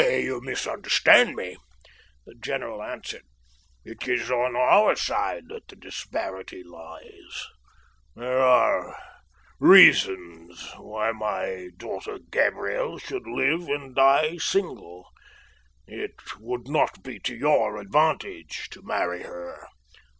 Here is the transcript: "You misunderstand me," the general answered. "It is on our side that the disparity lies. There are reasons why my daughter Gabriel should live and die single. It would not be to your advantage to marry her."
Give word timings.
"You 0.01 0.41
misunderstand 0.41 1.35
me," 1.35 1.57
the 2.25 2.33
general 2.33 2.81
answered. 2.81 3.21
"It 3.85 4.07
is 4.07 4.31
on 4.31 4.55
our 4.55 4.95
side 4.95 5.43
that 5.49 5.67
the 5.67 5.75
disparity 5.75 6.63
lies. 6.63 7.45
There 8.15 8.39
are 8.39 8.97
reasons 9.59 10.71
why 10.77 11.11
my 11.11 11.69
daughter 11.77 12.17
Gabriel 12.17 12.97
should 12.97 13.27
live 13.27 13.67
and 13.69 13.93
die 13.93 14.37
single. 14.37 15.05
It 15.85 16.15
would 16.39 16.67
not 16.67 17.03
be 17.03 17.19
to 17.19 17.35
your 17.35 17.77
advantage 17.77 18.69
to 18.71 18.81
marry 18.81 19.21
her." 19.21 19.67